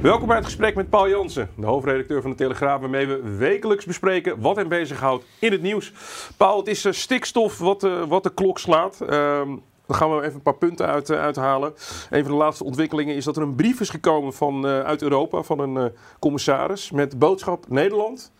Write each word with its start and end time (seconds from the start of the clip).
Welkom 0.00 0.26
bij 0.26 0.36
het 0.36 0.44
gesprek 0.44 0.74
met 0.74 0.90
Paul 0.90 1.08
Jansen, 1.08 1.50
de 1.56 1.66
hoofdredacteur 1.66 2.22
van 2.22 2.30
de 2.30 2.36
Telegraaf, 2.36 2.80
waarmee 2.80 3.06
we 3.06 3.36
wekelijks 3.36 3.84
bespreken 3.84 4.40
wat 4.40 4.56
hem 4.56 4.68
bezighoudt 4.68 5.24
in 5.38 5.52
het 5.52 5.62
nieuws. 5.62 5.92
Paul, 6.36 6.58
het 6.58 6.68
is 6.68 6.84
eh, 6.84 6.92
stikstof 6.92 7.58
wat, 7.58 7.84
uh, 7.84 8.02
wat 8.04 8.22
de 8.22 8.34
klok 8.34 8.58
slaat. 8.58 9.00
Ehm, 9.00 9.48
dan 9.86 9.96
gaan 9.96 10.16
we 10.16 10.22
even 10.22 10.34
een 10.34 10.42
paar 10.42 10.56
punten 10.56 10.86
uit, 10.86 11.10
uh, 11.10 11.20
uithalen. 11.20 11.74
Een 12.10 12.22
van 12.22 12.32
de 12.32 12.38
laatste 12.38 12.64
ontwikkelingen 12.64 13.14
is 13.14 13.24
dat 13.24 13.36
er 13.36 13.42
een 13.42 13.54
brief 13.54 13.80
is 13.80 13.88
gekomen 13.90 14.32
van, 14.32 14.66
uit 14.66 15.02
Europa 15.02 15.42
van 15.42 15.58
een 15.58 15.92
commissaris 16.18 16.90
met 16.90 17.18
boodschap 17.18 17.68
Nederland. 17.68 18.32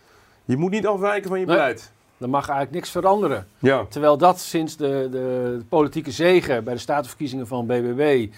Je 0.45 0.57
moet 0.57 0.71
niet 0.71 0.87
afwijken 0.87 1.29
van 1.29 1.41
je 1.41 1.47
Nee. 1.47 1.55
beleid. 1.57 1.93
Er 2.19 2.29
mag 2.29 2.45
eigenlijk 2.49 2.73
niks 2.73 2.91
veranderen. 2.91 3.47
Ja. 3.59 3.85
Terwijl 3.89 4.17
dat 4.19 4.41
sinds 4.41 4.77
de, 4.77 5.09
de, 5.11 5.19
de 5.59 5.65
politieke 5.69 6.11
zege 6.11 6.61
bij 6.65 6.75
de 6.75 6.81
statenverkiezingen 6.81 7.47
van 7.47 7.67
BBB... 7.67 8.29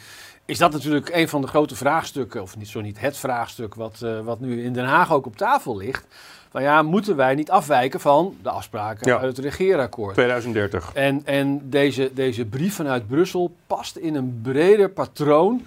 is 0.48 0.58
dat 0.58 0.72
natuurlijk 0.72 1.08
een 1.14 1.28
van 1.28 1.41
de 1.41 1.46
grote 1.46 1.77
vraagstukken, 1.77 2.42
of 2.42 2.56
niet, 2.56 2.68
zo 2.68 2.80
niet 2.80 3.00
het 3.00 3.16
vraagstuk... 3.16 3.74
Wat, 3.74 4.00
eh, 4.02 4.20
wat 4.20 4.41
nu 4.41 4.62
in 4.64 4.72
Den 4.72 4.84
Haag 4.84 5.12
ook 5.12 5.27
op 5.27 5.36
tafel 5.36 5.77
ligt. 5.77 6.06
Van 6.50 6.62
ja, 6.62 6.82
moeten 6.82 7.16
wij 7.16 7.34
niet 7.34 7.50
afwijken 7.50 8.00
van 8.00 8.36
de 8.42 8.50
afspraken 8.50 9.06
Ja. 9.08 9.19
uit 9.19 9.36
het 9.36 9.44
regeerakkoord? 9.44 10.14
2030. 10.14 10.91
En, 10.94 11.22
en 11.24 11.70
deze, 11.70 12.10
deze 12.14 12.44
brief 12.44 12.74
vanuit 12.74 13.06
Brussel 13.06 13.54
past 13.66 13.96
in 13.96 14.14
een 14.14 14.38
breder 14.42 14.88
patroon. 14.91 15.64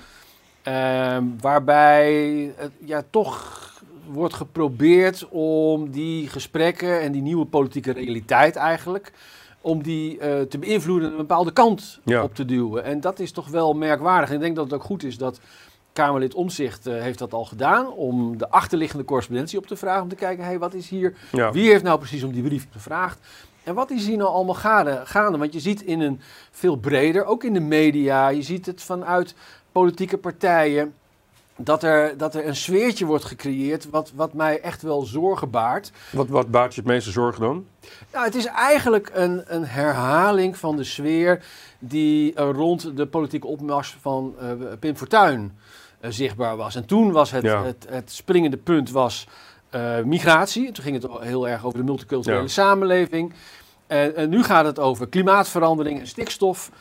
ehm, 0.62 1.24
waarbij 1.40 2.14
het 2.56 2.72
ja, 2.86 3.04
toch 3.09 3.59
wordt 4.08 4.34
geprobeerd 4.34 5.28
om 5.30 5.92
die 5.92 6.28
gesprekken 6.28 7.02
en 7.02 7.12
die 7.12 7.22
nieuwe 7.22 7.46
politieke 7.46 7.92
realiteit 7.92 8.56
eigenlijk. 8.56 9.12
Om 9.62 9.84
die 9.84 10.20
eh, 10.20 10.42
te 10.42 10.58
beïnvloeden 10.58 11.06
en 11.08 11.12
een 11.12 11.17
bepaalde 11.17 11.52
kant 11.54 12.00
Ja. 12.06 12.23
op 12.23 12.36
te 12.36 12.45
duwen. 12.45 12.84
En 12.84 13.00
dat 13.02 13.20
is 13.20 13.31
toch 13.31 13.48
wel 13.48 13.73
merkwaardig. 13.73 14.30
En 14.30 14.36
ik 14.36 14.42
denk 14.42 14.56
dat 14.56 14.66
het 14.66 14.73
ook 14.73 14.84
goed 14.84 15.03
is 15.03 15.18
dat. 15.18 15.40
Kamerlid 15.94 16.34
Omzicht 16.34 16.86
heeft 16.86 17.20
dat 17.20 17.34
al 17.34 17.45
gedaan 17.45 17.92
om 17.92 18.38
de 18.38 18.50
achterliggende 18.50 19.06
correspondentie 19.06 19.58
op 19.58 19.68
te 19.68 19.76
vragen. 19.76 20.02
Om 20.03 20.09
te 20.09 20.16
kijken, 20.16 20.44
hey, 20.44 20.59
wat 20.59 20.73
is 20.73 20.90
hier 20.90 21.14
Ja. 21.31 21.52
wie 21.52 21.70
heeft 21.70 21.84
nou 21.84 21.98
precies 21.98 22.23
om 22.23 22.31
die 22.31 22.44
brief 22.44 22.68
gevraagd? 22.72 23.20
En 23.64 23.73
wat 23.73 23.90
is 23.92 24.08
hier 24.08 24.18
nou 24.18 24.30
allemaal 24.30 24.56
gaande, 24.56 25.02
gaande? 25.03 25.38
Want 25.38 25.53
je 25.53 25.59
ziet 25.59 25.81
in 25.81 26.02
een 26.02 26.20
veel 26.52 26.75
breder, 26.75 27.25
ook 27.25 27.44
in 27.44 27.53
de 27.53 27.59
media, 27.59 28.28
je 28.30 28.42
ziet 28.42 28.66
het 28.66 28.81
vanuit 28.81 29.36
politieke 29.72 30.18
partijen, 30.18 30.94
dat 31.64 31.84
er, 31.84 32.17
dat 32.17 32.36
er 32.36 32.48
een 32.48 32.56
sfeertje 32.56 33.06
wordt 33.06 33.26
gecreëerd 33.26 33.90
wat, 33.90 34.12
wat 34.16 34.34
mij 34.34 34.62
echt 34.62 34.81
wel 34.81 35.02
zorgen 35.06 35.50
baart. 35.50 35.92
Wat, 36.12 36.28
wat 36.28 36.52
baart 36.52 36.76
je 36.76 36.81
het 36.81 36.90
meeste 36.90 37.12
zorgen 37.12 37.42
dan? 37.42 37.66
Nou, 38.12 38.26
het 38.26 38.36
is 38.36 38.45
eigenlijk 38.45 39.09
een, 39.14 39.44
een 39.48 39.66
herhaling 39.66 40.58
van 40.58 40.76
de 40.76 40.84
sfeer 40.84 41.44
die 41.80 42.34
eh, 42.34 42.50
rond 42.52 42.98
de 42.98 43.06
politieke 43.08 43.48
opmars 43.48 43.98
van 44.02 44.36
eh, 44.40 44.48
Pim 44.80 44.95
Fortuyn 44.95 45.58
eh, 46.00 46.12
zichtbaar 46.12 46.58
was. 46.58 46.75
En 46.75 46.86
toen 46.86 47.12
was 47.12 47.31
het, 47.31 47.44
Ja. 47.44 47.63
het, 47.63 47.86
het 47.90 48.12
springende 48.12 48.57
punt 48.57 48.91
was, 48.91 49.28
migratie. 50.06 50.68
En 50.68 50.74
toen 50.74 50.84
ging 50.84 51.02
het 51.02 51.12
heel 51.22 51.47
erg 51.47 51.66
over 51.66 51.78
de 51.80 51.86
multiculturele 51.86 52.41
Ja. 52.41 52.47
samenleving. 52.47 53.34
En, 53.88 54.16
en 54.16 54.30
nu 54.30 54.44
gaat 54.44 54.66
het 54.66 54.80
over 54.80 55.07
klimaatverandering 55.09 56.00
en 56.00 56.07
stikstof. 56.07 56.72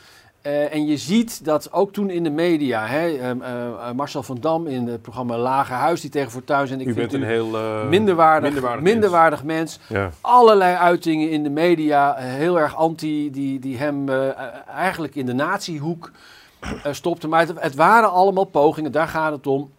Eh, 0.42 0.74
en 0.74 0.86
je 0.86 0.96
ziet 0.96 1.44
dat 1.44 1.72
ook 1.72 1.92
toen 1.92 2.10
in 2.10 2.22
de 2.22 2.30
media, 2.30 2.86
hè, 2.86 3.08
ehm, 3.16 3.42
eh, 3.42 3.66
eh, 3.66 3.92
Marcel 3.94 4.22
van 4.22 4.36
Dam 4.40 4.66
in 4.66 4.86
het 4.86 5.02
programma 5.02 5.38
Lage 5.38 5.72
Huis, 5.72 6.00
die 6.00 6.10
tegen 6.10 6.30
Fortuyn 6.30 6.66
zei, 6.66 6.80
ik 6.80 6.86
u 6.86 6.92
vind 6.92 7.10
bent 7.10 7.22
een 7.22 7.28
heel... 7.28 7.46
minderwaardig, 7.88 8.42
minderwaardig 8.50 8.82
minderwaardig, 8.84 9.44
mens 9.44 9.78
Ja. 9.88 10.10
allerlei 10.20 10.74
uitingen 10.76 11.30
in 11.30 11.42
de 11.42 11.50
media, 11.50 12.14
heel 12.14 12.58
erg 12.60 12.76
anti, 12.76 13.30
die, 13.30 13.58
die 13.58 13.78
hem 13.78 14.08
eigenlijk 14.66 15.14
in 15.14 15.26
de 15.26 15.32
natiehoek 15.32 16.10
eh 16.60 16.92
stopten. 16.92 17.28
Maar 17.28 17.46
het, 17.46 17.60
het 17.60 17.74
waren 17.74 18.10
allemaal 18.12 18.44
pogingen, 18.44 18.92
daar 18.92 19.08
gaat 19.08 19.32
het 19.32 19.46
om, 19.46 19.70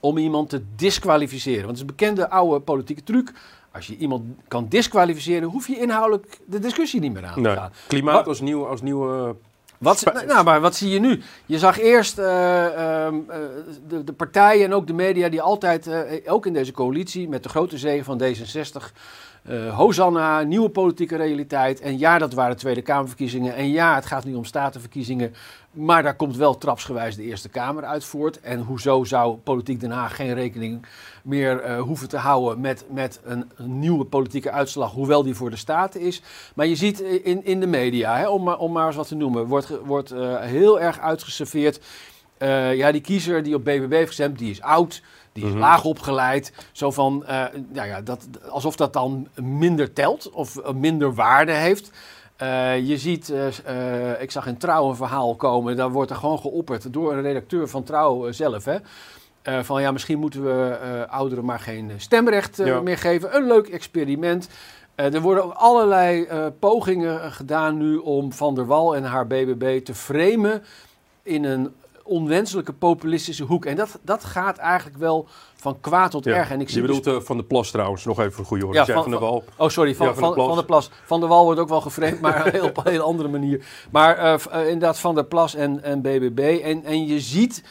om 0.00 0.18
iemand 0.18 0.48
te 0.50 0.62
disqualificeren. 0.76 1.66
Want 1.66 1.78
het 1.78 1.86
is 1.86 1.90
een 1.90 1.96
bekende 1.96 2.30
oude 2.30 2.60
politieke 2.60 3.02
truc. 3.02 3.32
Als 3.72 3.86
je 3.86 3.96
iemand 3.96 4.22
kan 4.48 4.66
disqualificeren, 4.68 5.48
hoef 5.48 5.66
je 5.66 5.78
inhoudelijk 5.78 6.38
de 6.46 6.58
discussie 6.58 7.00
niet 7.00 7.12
meer 7.12 7.24
aan 7.24 7.34
te 7.34 7.40
Nee. 7.40 7.56
gaan. 7.56 7.72
Klimaat 7.86 8.26
als, 8.26 8.40
nieuw, 8.40 8.66
als 8.66 8.82
nieuwe... 8.82 9.34
Wat, 9.80 9.98
Spa- 9.98 10.22
nou, 10.26 10.44
maar 10.44 10.60
wat 10.60 10.76
zie 10.76 10.90
je 10.90 11.00
nu? 11.00 11.22
Je 11.46 11.58
zag 11.58 11.78
eerst 11.78 12.18
eh, 12.18 12.66
ehm, 12.66 13.14
eh, 13.28 13.38
de, 13.88 14.04
de 14.04 14.12
partijen 14.12 14.64
en 14.64 14.74
ook 14.74 14.86
de 14.86 14.92
media 14.92 15.28
die 15.28 15.42
altijd, 15.42 15.86
eh, 15.86 16.32
ook 16.32 16.46
in 16.46 16.52
deze 16.52 16.72
coalitie, 16.72 17.28
met 17.28 17.42
de 17.42 17.48
grote 17.48 17.78
zegen 17.78 18.04
van 18.04 18.22
D66, 18.22 18.92
eh 19.42 19.76
Hosanna, 19.76 20.42
nieuwe 20.42 20.68
politieke 20.68 21.16
realiteit. 21.16 21.80
En 21.80 21.98
ja, 21.98 22.18
dat 22.18 22.32
waren 22.32 22.56
Tweede 22.56 22.82
Kamerverkiezingen. 22.82 23.54
En 23.54 23.70
ja, 23.70 23.94
het 23.94 24.06
gaat 24.06 24.24
nu 24.24 24.34
om 24.34 24.44
statenverkiezingen. 24.44 25.34
Maar 25.70 26.02
daar 26.02 26.16
komt 26.16 26.36
wel 26.36 26.58
trapsgewijs 26.58 27.16
de 27.16 27.22
Eerste 27.22 27.48
Kamer 27.48 27.84
uit 27.84 28.04
voort. 28.04 28.40
En 28.40 28.60
hoezo 28.60 29.04
zou 29.04 29.36
Politiek 29.36 29.80
Den 29.80 29.90
Haag 29.90 30.16
geen 30.16 30.34
rekening 30.34 30.86
meer 31.22 31.60
eh, 31.60 31.80
hoeven 31.80 32.08
te 32.08 32.16
houden 32.16 32.60
met, 32.60 32.84
met 32.88 33.20
een, 33.24 33.50
nieuwe 33.56 34.04
politieke 34.04 34.50
uitslag, 34.50 34.92
hoewel 34.92 35.22
die 35.22 35.34
voor 35.34 35.50
de 35.50 35.56
Staten 35.56 36.00
is. 36.00 36.22
Maar 36.54 36.66
je 36.66 36.76
ziet 36.76 37.00
in, 37.00 37.44
in 37.44 37.60
de 37.60 37.66
media, 37.66 38.16
hè, 38.16 38.28
om, 38.28 38.42
maar, 38.42 38.58
om 38.58 38.72
maar 38.72 38.86
eens 38.86 38.96
wat 38.96 39.08
te 39.08 39.14
noemen, 39.14 39.46
wordt, 39.46 39.72
wordt 39.84 40.10
eh, 40.10 40.40
heel 40.40 40.80
erg 40.80 41.00
uitgeserveerd. 41.00 41.80
Eh, 42.40 42.74
ja, 42.74 42.92
die 42.92 43.00
kiezer 43.00 43.42
die 43.42 43.54
op 43.54 43.64
BBB 43.64 43.92
heeft 43.92 44.06
gestemd, 44.06 44.38
die 44.38 44.50
is 44.50 44.62
oud, 44.62 45.02
die 45.32 45.44
is 45.44 45.50
Mhm. 45.50 45.58
laag 45.58 45.84
opgeleid. 45.84 46.52
Zo 46.72 46.90
van, 46.90 47.26
eh, 47.26 47.44
nou 47.68 47.88
ja, 47.88 48.00
dat, 48.00 48.26
alsof 48.48 48.76
dat 48.76 48.92
dan 48.92 49.28
minder 49.42 49.92
telt 49.92 50.30
of 50.30 50.72
minder 50.74 51.14
waarde 51.14 51.52
heeft. 51.52 51.90
Eh, 52.36 52.78
je 52.88 52.98
ziet, 52.98 53.32
ik 54.20 54.30
zag 54.30 54.46
in 54.46 54.56
Trouw 54.56 54.88
een 54.88 54.96
verhaal 54.96 55.34
komen, 55.36 55.76
daar 55.76 55.90
wordt 55.90 56.10
er 56.10 56.16
gewoon 56.16 56.38
geopperd 56.38 56.92
door 56.92 57.12
een 57.12 57.22
redacteur 57.22 57.68
van 57.68 57.82
Trouw 57.82 58.32
zelf. 58.32 58.64
Hè, 58.64 58.78
van 59.64 59.82
ja, 59.82 59.90
misschien 59.92 60.18
moeten 60.18 60.44
we 60.44 60.76
ouderen 61.08 61.44
maar 61.44 61.60
geen 61.60 61.92
stemrecht 61.96 62.56
Ja. 62.56 62.80
meer 62.80 62.98
geven. 62.98 63.36
Een 63.36 63.46
leuk 63.46 63.68
experiment. 63.68 64.48
Er 64.94 65.20
worden 65.20 65.44
ook 65.44 65.52
allerlei 65.52 66.26
pogingen 66.58 67.32
gedaan 67.32 67.76
nu 67.76 67.96
om 67.96 68.32
Van 68.32 68.54
der 68.54 68.66
Wal 68.66 68.96
en 68.96 69.04
haar 69.04 69.26
BBB 69.26 69.84
te 69.84 69.94
framen 69.94 70.62
in 71.22 71.44
een 71.44 71.74
onwenselijke 72.10 72.72
populistische 72.72 73.44
hoek. 73.44 73.64
En 73.64 73.76
dat, 73.76 73.98
dat 74.02 74.24
gaat 74.24 74.56
eigenlijk 74.58 74.98
wel 74.98 75.28
van 75.54 75.80
kwaad 75.80 76.10
tot 76.10 76.24
Ja. 76.24 76.34
erg. 76.34 76.50
En 76.50 76.60
ik 76.60 76.66
Je 76.66 76.72
zie 76.72 76.82
bedoelt 76.82 77.06
eh, 77.06 77.20
Van 77.20 77.36
de 77.36 77.44
Plas 77.44 77.70
trouwens, 77.70 78.04
nog 78.04 78.18
even 78.20 78.32
voor 78.32 78.44
goede 78.44 78.66
orde. 78.66 78.78
Ja, 78.78 78.84
Ja, 78.86 79.02
van, 79.02 79.10
de 79.10 79.18
Wal. 79.18 79.44
Oh, 79.56 79.68
sorry, 79.68 79.94
van, 79.94 80.06
Ja, 80.06 80.14
van, 80.14 80.34
Van 80.34 80.46
der 80.46 80.54
van, 80.54 80.64
Plas. 80.64 80.90
Van 81.04 81.20
der 81.20 81.28
Wal 81.28 81.44
wordt 81.44 81.60
ook 81.60 81.68
wel 81.68 81.80
gevreemd, 81.80 82.20
maar 82.20 82.60
op 82.62 82.76
een 82.76 82.92
heel 82.92 83.02
andere 83.02 83.28
manier. 83.28 83.64
Maar 83.90 84.16
eh, 84.16 84.32
eh, 84.32 84.64
inderdaad, 84.64 84.98
Van 84.98 85.14
der 85.14 85.24
Plas 85.24 85.54
en, 85.54 85.82
en 85.82 86.00
BBB. 86.00 86.60
En, 86.62 86.84
en 86.84 87.06
je 87.06 87.20
ziet 87.20 87.62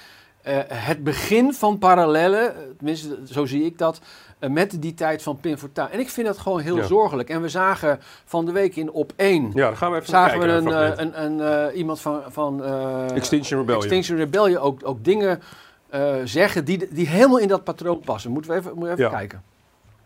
het 0.73 1.03
begin 1.03 1.53
van 1.53 1.77
parallellen, 1.77 2.55
eh, 2.55 2.61
tenminste 2.77 3.17
zo 3.31 3.45
zie 3.45 3.63
ik 3.65 3.77
dat, 3.77 3.99
eh, 4.39 4.49
met 4.49 4.81
die 4.81 4.93
tijd 4.93 5.21
van 5.23 5.39
Pim 5.39 5.57
Fortuyn. 5.57 5.89
En 5.91 5.99
ik 5.99 6.09
vind 6.09 6.27
dat 6.27 6.37
gewoon 6.37 6.59
heel 6.59 6.75
Ja. 6.77 6.83
zorgelijk. 6.85 7.29
En 7.29 7.41
we 7.41 7.49
zagen 7.49 7.99
van 8.25 8.45
de 8.45 8.51
week 8.51 8.75
in 8.75 8.91
Op 8.91 9.13
1... 9.15 9.51
Ja, 9.53 9.67
dan 9.67 9.77
gaan 9.77 9.91
we 9.91 9.97
even 9.97 10.09
Zagen 10.09 10.39
kijken. 10.39 10.63
we 10.63 10.71
een, 10.71 10.81
een 10.81 10.91
eh, 10.97 11.03
een, 11.23 11.41
een, 11.41 11.67
eh, 11.71 11.77
iemand 11.77 12.01
van, 12.01 12.21
van 12.27 12.63
eh, 12.63 13.15
Extinction 13.15 13.59
Rebellion. 13.59 13.83
Extinction 13.83 14.17
Rebellion 14.17 14.57
ook, 14.61 14.79
ook 14.83 15.03
dingen 15.03 15.41
eh, 15.89 16.15
zeggen 16.23 16.65
die, 16.65 16.87
die 16.93 17.07
helemaal 17.07 17.37
in 17.39 17.47
dat 17.47 17.63
patroon 17.63 17.99
passen. 17.99 18.31
Moeten 18.31 18.51
we 18.51 18.57
even, 18.57 18.69
moeten 18.75 18.95
we 18.95 19.01
even 19.01 19.11
Ja. 19.11 19.17
kijken. 19.17 19.43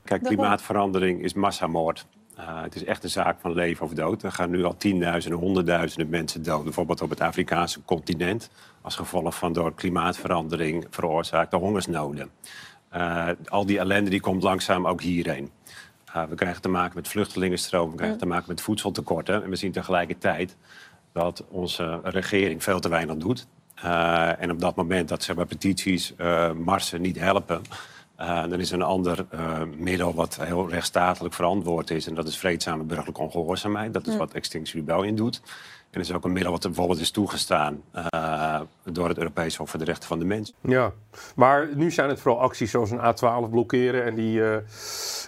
Kijk, 0.04 0.24
klimaatverandering 0.24 1.24
is 1.24 1.34
massamoord. 1.34 2.06
Eh, 2.36 2.62
het 2.62 2.76
is 2.76 2.84
echt 2.84 3.04
een 3.04 3.10
zaak 3.10 3.40
van 3.40 3.54
leven 3.54 3.86
of 3.86 3.94
dood. 3.94 4.24
Er 4.24 4.32
gaan 4.32 4.50
nu 4.50 4.64
al 4.64 4.78
tienduizenden, 4.78 5.40
honderdduizenden 5.40 6.10
mensen 6.10 6.44
dood. 6.44 6.64
Bijvoorbeeld 6.64 7.02
op 7.02 7.10
het 7.10 7.22
Afrikaanse 7.22 7.84
continent. 7.86 8.50
Als 8.82 8.96
gevolg 8.96 9.36
van 9.36 9.54
door 9.54 9.74
klimaatverandering 9.74 10.88
veroorzaakte 10.90 11.56
hongersnoden. 11.56 12.30
Eh, 12.90 13.28
al 13.46 13.66
die 13.66 13.80
ellende 13.80 14.10
die 14.10 14.22
komt 14.22 14.44
langzaam 14.44 14.88
ook 14.88 15.02
hierheen. 15.02 15.52
Eh, 16.06 16.24
we 16.24 16.36
krijgen 16.36 16.62
te 16.62 16.70
maken 16.70 16.96
met 16.96 17.08
vluchtelingenstromen, 17.08 17.92
we 17.92 17.98
krijgen 17.98 18.18
te 18.18 18.26
maken 18.26 18.46
met 18.48 18.62
voedseltekorten. 18.62 19.44
En 19.44 19.50
we 19.50 19.56
zien 19.56 19.72
tegelijkertijd 19.72 20.56
dat 21.12 21.44
onze 21.50 22.00
regering 22.04 22.64
veel 22.64 22.80
te 22.80 22.90
weinig 22.90 23.16
doet. 23.16 23.48
En 24.38 24.52
op 24.52 24.60
dat 24.60 24.76
moment 24.76 25.10
dat 25.10 25.24
zeg 25.24 25.36
maar, 25.36 25.46
petities, 25.46 26.14
marsen 26.56 27.02
niet 27.02 27.20
helpen... 27.20 27.62
Uh, 28.24 28.44
dan 28.50 28.60
is 28.60 28.72
er 28.72 28.76
een 28.76 28.86
ander 28.86 29.26
uh, 29.34 29.62
middel 29.78 30.14
wat 30.14 30.38
heel 30.42 30.70
rechtsstatelijk 30.70 31.34
verantwoord 31.34 31.90
is. 31.90 32.08
En 32.08 32.16
dat 32.16 32.28
is 32.28 32.38
vreedzame 32.38 32.84
burgerlijke 32.84 33.22
ongehoorzaamheid. 33.22 33.94
Dat 33.94 34.08
is 34.08 34.18
wat 34.18 34.34
Extinction 34.34 34.86
Rebellion 34.86 35.16
doet. 35.16 35.42
En 35.94 36.00
dat 36.00 36.10
is 36.10 36.16
ook 36.16 36.26
een 36.26 36.32
middel 36.32 36.52
wat 36.52 36.62
bijvoorbeeld 36.62 37.00
is 37.00 37.12
toegestaan 37.12 37.82
uh, 37.96 38.62
door 38.84 39.08
het 39.08 39.18
Europees 39.18 39.56
Hof 39.56 39.70
voor 39.70 39.80
de 39.80 39.86
Rechten 39.86 40.08
van 40.08 40.20
de 40.20 40.26
Mens. 40.26 40.54
Ja, 40.62 40.92
maar 41.36 41.70
nu 41.76 41.92
zijn 41.92 42.10
het 42.10 42.20
vooral 42.20 42.42
acties 42.42 42.72
zoals 42.72 42.92
een 42.92 43.00
A12 43.00 43.50
blokkeren 43.50 44.04
en 44.04 44.16
die, 44.16 44.40
uh, 44.40 44.56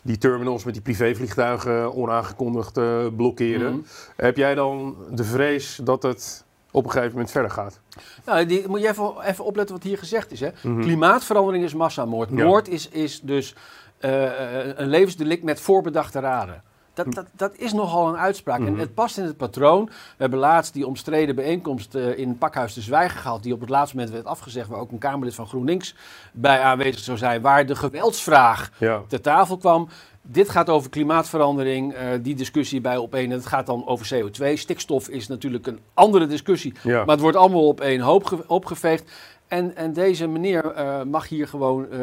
die 0.03 0.17
terminals 0.17 0.63
met 0.63 0.73
die 0.73 0.83
privévliegtuigen 0.83 1.95
onaangekondigd 1.95 2.77
uh, 2.77 3.05
blokkeren. 3.15 3.71
Mm 3.71 3.77
-hmm. 3.77 3.85
Heb 4.15 4.37
jij 4.37 4.55
dan 4.55 4.95
de 5.11 5.23
vrees 5.23 5.79
dat 5.83 6.03
het 6.03 6.44
op 6.75 6.85
een 6.85 6.91
gegeven 6.91 7.11
moment 7.11 7.31
verder 7.31 7.51
gaat? 7.51 7.79
Nou, 8.25 8.45
die, 8.45 8.67
moet 8.67 8.81
je 8.81 8.87
even, 8.87 9.13
even 9.21 9.45
opletten 9.45 9.75
wat 9.75 9.83
hier 9.83 9.97
gezegd 9.97 10.31
is. 10.31 10.39
Hè? 10.39 10.49
Mm 10.61 10.73
-hmm. 10.73 10.81
Klimaatverandering 10.81 11.63
is 11.63 11.73
massamoord. 11.73 12.29
Moord 12.29 12.67
is, 12.67 12.89
is 12.89 13.21
dus 13.21 13.55
een 13.99 14.87
levensdelict 14.87 15.43
met 15.43 15.61
voorbedachte 15.61 16.19
raden. 16.19 16.63
Dat, 16.95 17.13
dat, 17.13 17.25
dat 17.31 17.55
is 17.55 17.73
nogal 17.73 18.07
een 18.07 18.17
uitspraak. 18.17 18.59
Mm 18.59 18.65
-hmm. 18.65 18.73
En 18.73 18.79
het 18.79 18.93
past 18.93 19.17
in 19.17 19.23
het 19.23 19.37
patroon. 19.37 19.85
We 19.85 19.91
hebben 20.17 20.39
laatst 20.39 20.73
die 20.73 20.87
omstreden 20.87 21.35
bijeenkomst 21.35 21.95
uh, 21.95 22.17
in 22.17 22.37
Pakhuis 22.37 22.73
de 22.73 22.81
Zwijgen 22.81 23.19
gehad, 23.19 23.43
die 23.43 23.53
op 23.53 23.59
het 23.59 23.69
laatste 23.69 23.95
moment 23.95 24.13
werd 24.13 24.25
afgezegd, 24.25 24.69
waar 24.69 24.79
ook 24.79 24.91
een 24.91 24.97
Kamerlid 24.97 25.35
van 25.35 25.47
GroenLinks 25.47 25.95
bij 26.31 26.59
aanwezig 26.59 26.99
zou 26.99 27.17
zijn, 27.17 27.41
waar 27.41 27.65
de 27.65 27.75
geweldsvraag 27.75 28.71
ja. 28.77 29.01
ter 29.07 29.21
tafel 29.21 29.57
kwam. 29.57 29.89
Dit 30.27 30.49
gaat 30.49 30.69
over 30.69 30.89
klimaatverandering, 30.89 31.93
uh, 31.93 31.99
die 32.21 32.35
discussie 32.35 32.81
bij 32.81 32.97
op 32.97 33.13
één. 33.13 33.31
En 33.31 33.37
het 33.37 33.45
gaat 33.45 33.65
dan 33.65 33.87
over 33.87 34.13
CO2. 34.13 34.53
Stikstof 34.53 35.09
is 35.09 35.27
natuurlijk 35.27 35.67
een 35.67 35.79
andere 35.93 36.27
discussie. 36.27 36.73
Ja. 36.83 36.97
Maar 36.97 37.13
het 37.13 37.19
wordt 37.19 37.37
allemaal 37.37 37.67
op 37.67 37.81
één 37.81 37.99
hoop 37.99 38.25
ge 38.25 38.43
opgeveegd. 38.47 39.11
En, 39.47 39.75
en, 39.75 39.93
deze 39.93 40.27
meneer 40.27 40.77
uh, 40.77 41.03
mag 41.03 41.29
hier 41.29 41.47
gewoon 41.47 41.87
uh, 41.91 41.99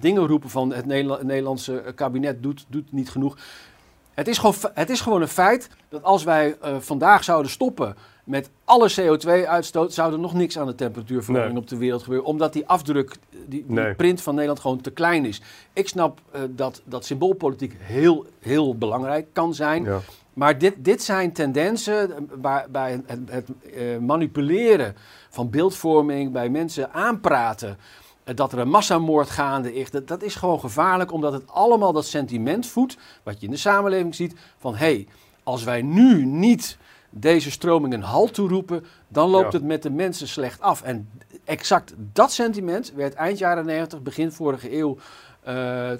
dingen 0.00 0.26
roepen 0.26 0.50
van 0.50 0.72
het, 0.72 0.86
Nederla 0.86 1.16
het 1.16 1.26
Nederlandse 1.26 1.92
kabinet 1.94 2.42
doet, 2.42 2.66
doet 2.68 2.92
niet 2.92 3.10
genoeg. 3.10 3.38
Het 4.14 4.28
is, 4.28 4.38
gewoon, 4.38 4.54
het 4.74 4.90
is 4.90 5.00
gewoon 5.00 5.22
een 5.22 5.28
feit 5.28 5.68
dat 5.88 6.02
als 6.02 6.24
wij 6.24 6.56
vandaag 6.78 7.24
zouden 7.24 7.50
stoppen 7.50 7.96
met 8.30 8.50
alle 8.64 8.90
CO2-uitstoot, 9.00 9.92
zou 9.92 10.12
er 10.12 10.18
nog 10.18 10.34
niks 10.34 10.58
aan 10.58 10.66
de 10.66 10.74
temperatuurverhoging 10.74 11.52
nee. 11.52 11.62
op 11.62 11.68
de 11.68 11.76
wereld 11.76 12.02
gebeuren. 12.02 12.26
Omdat 12.26 12.52
die 12.52 12.66
afdruk, 12.66 13.16
die, 13.30 13.48
die 13.48 13.64
nee. 13.66 13.94
print 13.94 14.22
van 14.22 14.32
Nederland 14.34 14.60
gewoon 14.60 14.80
te 14.80 14.90
klein 14.90 15.24
is. 15.24 15.42
Ik 15.72 15.88
snap 15.88 16.20
uh, 16.34 16.40
dat, 16.50 16.82
dat 16.84 17.04
symboolpolitiek 17.04 17.76
heel, 17.78 18.26
heel 18.38 18.76
belangrijk 18.76 19.26
kan 19.32 19.54
zijn. 19.54 19.84
Ja. 19.84 20.00
Maar 20.32 20.58
dit, 20.58 20.74
dit 20.78 21.02
zijn 21.02 21.32
tendensen 21.32 22.28
bij 22.70 23.02
het, 23.06 23.18
het 23.30 23.48
uh, 23.76 23.98
manipuleren 23.98 24.96
van 25.30 25.50
beeldvorming, 25.50 26.32
bij 26.32 26.48
mensen 26.48 26.92
aanpraten 26.92 27.78
dat 28.34 28.52
er 28.52 28.58
een 28.58 28.68
massamoord 28.68 29.30
gaande 29.30 29.74
is, 29.74 29.90
dat, 29.90 30.08
dat, 30.08 30.22
is 30.22 30.34
gewoon 30.34 30.60
gevaarlijk, 30.60 31.12
omdat 31.12 31.32
het 31.32 31.42
allemaal 31.46 31.92
dat 31.92 32.06
sentiment 32.06 32.66
voedt, 32.66 32.96
wat 33.22 33.40
je 33.40 33.46
in 33.46 33.52
de 33.52 33.58
samenleving 33.58 34.14
ziet, 34.14 34.34
van 34.58 34.72
hé, 34.74 34.78
hey, 34.78 35.06
als 35.42 35.64
wij 35.64 35.82
nu 35.82 36.24
niet 36.24 36.78
deze 37.10 37.50
stroming 37.50 37.94
een 37.94 38.02
halt 38.02 38.34
toeroepen, 38.34 38.84
dan 39.08 39.30
loopt 39.30 39.52
ja. 39.52 39.58
het 39.58 39.66
met 39.66 39.82
de 39.82 39.90
mensen 39.90 40.28
slecht 40.28 40.60
af. 40.60 40.82
En 40.82 41.10
exact 41.44 41.94
dat 42.12 42.32
sentiment 42.32 42.92
werd 42.92 43.14
eind 43.14 43.38
jaren 43.38 43.66
90, 43.66 44.02
begin 44.02 44.32
vorige 44.32 44.76
eeuw 44.76 44.96
uh, 45.48 45.90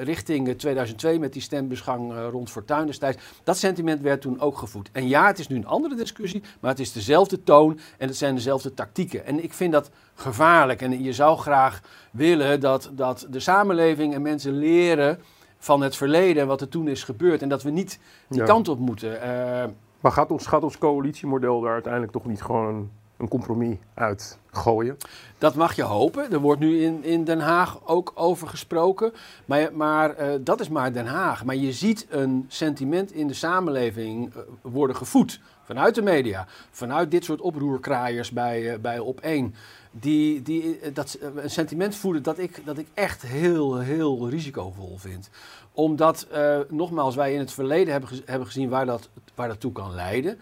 richting 0.00 0.58
2002 0.58 1.18
met 1.18 1.32
die 1.32 1.42
stembusgang 1.42 2.12
uh, 2.12 2.26
rond 2.30 2.50
Fortuyn 2.50 2.86
destijds. 2.86 3.22
Dat 3.44 3.56
sentiment 3.56 4.00
werd 4.00 4.20
toen 4.20 4.40
ook 4.40 4.58
gevoed. 4.58 4.88
En 4.92 5.08
ja, 5.08 5.26
het 5.26 5.38
is 5.38 5.48
nu 5.48 5.56
een 5.56 5.66
andere 5.66 5.94
discussie, 5.94 6.42
maar 6.60 6.70
het 6.70 6.80
is 6.80 6.92
dezelfde 6.92 7.42
toon 7.42 7.78
en 7.98 8.08
het 8.08 8.16
zijn 8.16 8.34
dezelfde 8.34 8.74
tactieken. 8.74 9.26
En 9.26 9.42
ik 9.42 9.52
vind 9.52 9.72
dat 9.72 9.90
gevaarlijk. 10.14 10.82
En 10.82 11.02
je 11.02 11.12
zou 11.12 11.38
graag 11.38 11.80
willen 12.10 12.60
dat, 12.60 12.90
dat 12.92 13.26
de 13.30 13.40
samenleving 13.40 14.14
en 14.14 14.22
mensen 14.22 14.58
leren 14.58 15.18
van 15.58 15.80
het 15.80 15.96
verleden 15.96 16.42
en 16.42 16.48
wat 16.48 16.60
er 16.60 16.68
toen 16.68 16.88
is 16.88 17.04
gebeurd. 17.04 17.42
En 17.42 17.48
dat 17.48 17.62
we 17.62 17.70
niet 17.70 17.98
die 18.28 18.40
ja. 18.40 18.46
kant 18.46 18.68
op 18.68 18.78
moeten. 18.78 19.12
Uh, 19.12 19.64
maar 20.00 20.12
gaat 20.12 20.30
ons, 20.30 20.46
gaat 20.46 20.62
ons 20.62 20.78
coalitiemodel 20.78 21.60
daar 21.60 21.72
uiteindelijk 21.72 22.12
toch 22.12 22.26
niet 22.26 22.42
gewoon 22.42 22.90
een 23.18 23.28
compromis 23.28 23.76
uit 23.94 24.38
gooien? 24.50 24.96
Dat 25.38 25.54
mag 25.54 25.76
je 25.76 25.82
hopen. 25.82 26.32
Er 26.32 26.38
wordt 26.38 26.60
nu 26.60 26.82
in, 26.82 27.04
in 27.04 27.24
Den 27.24 27.40
Haag 27.40 27.80
ook 27.84 28.12
over 28.14 28.48
gesproken. 28.48 29.12
Maar, 29.44 29.72
maar 29.72 30.20
uh, 30.20 30.34
dat 30.40 30.60
is 30.60 30.68
maar 30.68 30.92
Den 30.92 31.06
Haag. 31.06 31.44
Maar 31.44 31.56
je 31.56 31.72
ziet 31.72 32.06
een 32.10 32.44
sentiment 32.48 33.12
in 33.12 33.26
de 33.26 33.34
samenleving 33.34 34.34
uh, 34.34 34.42
worden 34.60 34.96
gevoed. 34.96 35.40
Vanuit 35.64 35.94
de 35.94 36.02
media. 36.02 36.46
Vanuit 36.70 37.10
dit 37.10 37.24
soort 37.24 37.40
oproerkraaiers 37.40 38.30
bij, 38.30 38.62
uh, 38.62 38.78
bij 38.78 38.98
Op1. 38.98 39.56
Die, 39.90 40.42
die 40.42 40.78
dat, 40.92 41.18
een 41.34 41.50
sentiment 41.50 41.94
voeden 41.94 42.22
dat 42.22 42.38
ik, 42.38 42.60
dat 42.64 42.78
ik 42.78 42.86
echt 42.94 43.22
heel, 43.22 43.78
heel 43.78 44.28
risicovol 44.28 44.96
vind. 44.96 45.30
Omdat, 45.72 46.26
nogmaals, 46.68 47.14
wij 47.14 47.32
in 47.32 47.38
het 47.38 47.52
verleden 47.52 47.92
hebben, 47.92 48.10
hebben 48.24 48.46
gezien 48.46 48.68
waar 48.68 48.86
dat, 48.86 49.08
waar 49.34 49.48
dat 49.48 49.60
toe 49.60 49.72
kan 49.72 49.94
leiden. 49.94 50.38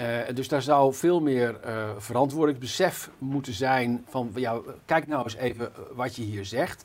Uh, 0.00 0.34
dus 0.34 0.48
daar 0.48 0.62
zou 0.62 0.94
veel 0.94 1.20
meer 1.20 1.60
uh, 1.66 1.88
verantwoordingsbesef 1.98 3.10
moeten 3.18 3.52
zijn 3.52 4.04
van, 4.08 4.30
ja, 4.34 4.60
kijk 4.84 5.06
nou 5.06 5.22
eens 5.22 5.36
even 5.36 5.72
wat 5.94 6.16
je 6.16 6.22
hier 6.22 6.44
zegt. 6.44 6.84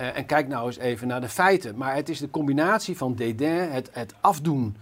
Uh, 0.00 0.16
en 0.16 0.26
kijk 0.26 0.48
nou 0.48 0.66
eens 0.66 0.78
even 0.78 1.08
naar 1.08 1.20
de 1.20 1.28
feiten. 1.28 1.76
Maar 1.76 1.94
het 1.94 2.08
is 2.08 2.18
de 2.18 2.30
combinatie 2.30 2.96
van 2.96 3.14
dédain, 3.14 3.70
het, 3.70 3.88
het 3.92 4.14
afdoen 4.20 4.76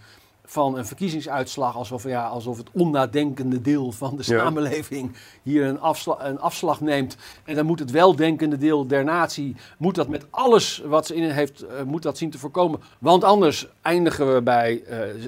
van 0.51 0.79
een 0.79 0.87
verkiezingsuitslag 0.87 1.77
alsof, 1.77 2.05
ja, 2.05 2.27
alsof 2.27 2.57
het 2.57 2.69
onnadenkende 2.73 3.61
deel 3.61 3.93
van 3.93 4.17
de 4.17 4.23
samenleving 4.23 5.13
hier 5.43 5.65
een, 5.65 5.81
afsla 5.81 6.27
een, 6.27 6.41
afslag 6.41 6.81
neemt. 6.81 7.17
En 7.45 7.55
dan 7.55 7.67
moet 7.67 7.79
het 7.79 7.91
weldenkende 7.91 8.57
deel 8.57 8.87
der 8.87 9.05
natie, 9.05 9.57
moet 9.79 9.95
dat 9.95 10.09
met 10.09 10.27
alles 10.31 10.83
wat 10.87 11.07
ze 11.07 11.15
in 11.15 11.31
heeft, 11.31 11.65
uh, 11.65 11.83
moet 11.83 12.03
dat 12.03 12.19
zien 12.19 12.31
te 12.31 12.39
voorkomen. 12.39 12.81
Want 12.99 13.25
anders 13.25 13.69
eindigen 13.83 14.35
we 14.35 14.43
bij, 14.43 14.83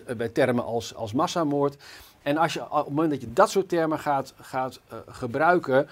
uh, 0.09 0.17
bij 0.17 0.29
termen 0.29 0.65
als, 0.65 0.95
als 0.95 1.13
massamoord. 1.13 1.77
En 2.23 2.37
als 2.37 2.53
je, 2.53 2.71
op 2.71 2.77
het 2.77 2.89
moment 2.89 3.11
dat 3.11 3.21
je 3.21 3.33
dat 3.33 3.51
soort 3.51 3.69
termen 3.69 3.99
gaat, 3.99 4.35
gaat 4.41 4.81
uh, 4.93 4.99
gebruiken, 5.07 5.89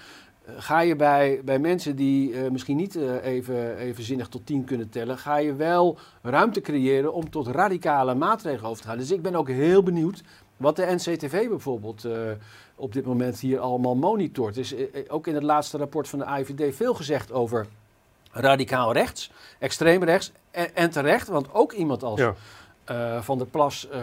uh, 0.47 0.53
ga 0.57 0.79
je 0.79 0.95
bij, 0.95 1.41
bij 1.43 1.59
mensen 1.59 1.95
die 1.95 2.31
uh, 2.31 2.49
misschien 2.49 2.77
niet 2.77 2.95
even, 3.23 3.77
even 3.77 4.03
zinnig 4.03 4.27
tot 4.27 4.45
tien 4.45 4.63
kunnen 4.63 4.89
tellen, 4.89 5.17
ga 5.17 5.37
je 5.37 5.55
wel 5.55 5.97
ruimte 6.21 6.61
creëren 6.61 7.13
om 7.13 7.29
tot 7.29 7.47
radicale 7.47 8.15
maatregelen 8.15 8.69
over 8.69 8.81
te 8.81 8.87
gaan. 8.87 8.97
Dus 8.97 9.11
ik 9.11 9.21
ben 9.21 9.35
ook 9.35 9.47
heel 9.47 9.83
benieuwd 9.83 10.23
wat 10.57 10.75
de 10.75 10.85
NCTV 10.85 11.47
bijvoorbeeld 11.47 12.07
op 12.75 12.93
dit 12.93 13.05
moment 13.05 13.39
hier 13.39 13.59
allemaal 13.59 13.95
monitort. 13.95 14.55
Er 14.55 14.61
is 14.61 14.75
ook 15.09 15.27
in 15.27 15.33
het 15.33 15.43
laatste 15.43 15.77
rapport 15.77 16.07
van 16.07 16.19
de 16.19 16.25
AIVD 16.25 16.75
veel 16.75 16.93
gezegd 16.93 17.31
over 17.31 17.67
radicaal 18.31 18.93
rechts, 18.93 19.31
extreem 19.59 20.03
rechts 20.03 20.31
en, 20.51 20.75
en 20.75 20.89
terecht, 20.89 21.27
want 21.27 21.53
ook 21.53 21.71
iemand 21.71 22.03
als... 22.03 22.19
Ja. 22.19 22.35
Uh, 22.91 23.21
van 23.21 23.37
der 23.37 23.47
Plas 23.47 23.87
uh, 23.93 23.99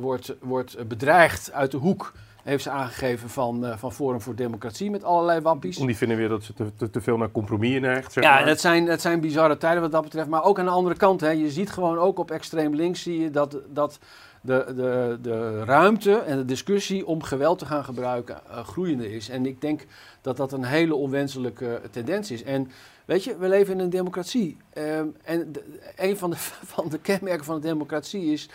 wordt, 0.00 0.34
wordt 0.40 0.88
bedreigd 0.88 1.52
uit 1.52 1.70
de 1.70 1.76
hoek. 1.76 2.12
Heeft 2.42 2.62
ze 2.62 2.70
aangegeven 2.70 3.28
van, 3.28 3.64
uh, 3.64 3.76
van 3.76 3.92
Forum 3.92 4.20
voor 4.20 4.34
Democratie 4.34 4.90
met 4.90 5.04
allerlei 5.04 5.40
wappies. 5.40 5.76
Die 5.76 5.96
vinden 5.96 6.16
weer 6.16 6.28
dat 6.28 6.42
ze 6.42 6.54
te, 6.54 6.74
te, 6.76 6.90
te 6.90 7.00
veel 7.00 7.16
naar 7.16 7.30
compromis 7.30 7.80
neigt. 7.80 8.12
Zeg 8.12 8.24
ja, 8.24 8.34
maar. 8.34 8.46
het 8.46 8.60
zijn, 8.60 8.86
het 8.86 9.00
zijn 9.00 9.20
bizarre 9.20 9.56
tijden 9.56 9.82
wat 9.82 9.92
dat 9.92 10.02
betreft. 10.02 10.28
Maar 10.28 10.44
ook 10.44 10.58
aan 10.58 10.64
de 10.64 10.70
andere 10.70 10.96
kant. 10.96 11.20
Hè, 11.20 11.30
je 11.30 11.50
ziet 11.50 11.70
gewoon 11.70 11.98
ook 11.98 12.18
op 12.18 12.30
extreem 12.30 12.74
links 12.74 13.02
zie 13.02 13.20
je 13.20 13.30
dat, 13.30 13.58
dat 13.68 13.98
de, 14.40 14.72
de, 14.76 15.18
de 15.22 15.64
ruimte 15.64 16.14
en 16.14 16.36
de 16.36 16.44
discussie 16.44 17.06
om 17.06 17.22
geweld 17.22 17.58
te 17.58 17.66
gaan 17.66 17.84
gebruiken 17.84 18.40
groeiende 18.64 19.14
is. 19.14 19.28
En 19.28 19.46
ik 19.46 19.60
denk 19.60 19.86
dat 20.20 20.36
dat 20.36 20.52
een 20.52 20.64
hele 20.64 20.94
onwenselijke 20.94 21.80
tendens 21.90 22.30
is. 22.30 22.42
En 22.42 22.70
Weet 23.04 23.24
je, 23.24 23.36
we 23.36 23.48
leven 23.48 23.74
in 23.74 23.80
een 23.80 23.90
democratie. 23.90 24.56
Um, 24.78 25.16
en 25.22 25.52
de, 25.52 25.80
een 25.96 26.16
van 26.16 26.30
de, 26.30 26.36
van 26.74 26.88
de 26.88 26.98
kenmerken 26.98 27.44
van 27.44 27.60
de 27.60 27.66
democratie 27.66 28.32
is 28.32 28.48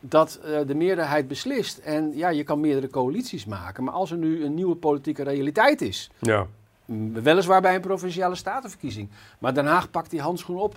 dat 0.00 0.40
uh, 0.44 0.58
de 0.66 0.74
meerderheid 0.74 1.28
beslist. 1.28 1.78
En 1.78 2.16
ja, 2.16 2.28
je 2.28 2.44
kan 2.44 2.60
meerdere 2.60 2.88
coalities 2.88 3.44
maken. 3.44 3.84
Maar 3.84 3.94
als 3.94 4.10
er 4.10 4.16
nu 4.16 4.44
een 4.44 4.54
nieuwe 4.54 4.76
politieke 4.76 5.22
realiteit 5.22 5.82
is. 5.82 6.10
Ja. 6.18 6.46
Weliswaar 7.12 7.60
bij 7.60 7.74
een 7.74 7.80
provinciale 7.80 8.34
statenverkiezing. 8.34 9.08
Maar 9.38 9.54
Den 9.54 9.66
Haag 9.66 9.90
pakt 9.90 10.10
die 10.10 10.20
handschoen 10.20 10.58
op. 10.58 10.76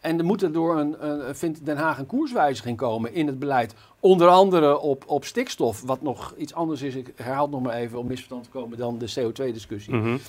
En 0.00 0.18
er 0.18 0.24
moet 0.24 0.42
er 0.42 0.52
door 0.52 0.78
een, 0.78 1.08
een, 1.08 1.36
vindt 1.36 1.64
Den 1.64 1.76
Haag 1.76 1.98
een 1.98 2.06
koerswijziging 2.06 2.76
komen 2.76 3.14
in 3.14 3.26
het 3.26 3.38
beleid. 3.38 3.74
Onder 4.00 4.28
andere 4.28 4.78
op, 4.78 5.04
op 5.06 5.24
stikstof, 5.24 5.82
wat 5.82 6.02
nog 6.02 6.34
iets 6.36 6.54
anders 6.54 6.82
is. 6.82 6.94
Ik 6.94 7.12
herhaal 7.16 7.42
het 7.42 7.50
nog 7.50 7.62
maar 7.62 7.74
even 7.74 7.98
om 7.98 8.06
misverstand 8.06 8.44
te 8.44 8.50
komen 8.50 8.78
dan 8.78 8.98
de 8.98 9.10
CO2-discussie. 9.20 9.94
Mm 9.94 10.02
-hmm. 10.02 10.20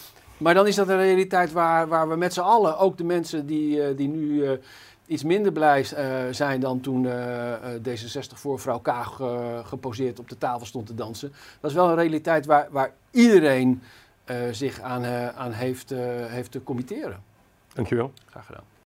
Maar 0.41 0.53
dan 0.53 0.67
is 0.67 0.75
dat 0.75 0.87
een 0.87 0.97
realiteit 0.97 1.51
waar, 1.51 1.87
waar 1.87 2.09
we 2.09 2.15
met 2.15 2.33
z'n 2.33 2.39
allen, 2.39 2.77
ook 2.77 2.97
de 2.97 3.03
mensen 3.03 3.45
die, 3.45 3.77
uh, 3.77 3.97
die 3.97 4.07
nu 4.07 4.27
uh, 4.27 4.51
iets 5.05 5.23
minder 5.23 5.51
blij 5.51 5.79
uh, 5.79 6.33
zijn 6.33 6.59
dan 6.59 6.79
toen 6.79 7.07
D66 7.87 8.33
voor 8.33 8.59
vrouw 8.59 8.79
Kaag 8.79 9.19
geposeerd 9.63 10.19
op 10.19 10.29
de 10.29 10.37
tafel 10.37 10.65
stond 10.65 10.87
te 10.87 10.95
dansen. 10.95 11.33
Dat 11.59 11.69
is 11.69 11.77
wel 11.77 11.89
een 11.89 11.95
realiteit 11.95 12.45
waar, 12.45 12.67
waar 12.71 12.93
iedereen 13.11 13.81
zich 14.51 14.79
aan, 14.79 15.05
aan 15.35 15.51
heeft, 15.51 15.89
heeft 16.27 16.51
te 16.51 16.63
committeren. 16.63 17.23
Dankjewel. 17.73 18.11
Graag 18.25 18.45
gedaan. 18.45 18.71